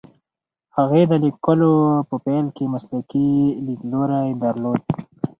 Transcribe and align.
هغې 0.77 1.03
د 1.11 1.13
لیکلو 1.23 1.73
په 2.09 2.15
پیل 2.25 2.45
کې 2.55 2.71
مسلکي 2.73 3.31
لیدلوری 3.65 4.29
درلود. 4.43 4.81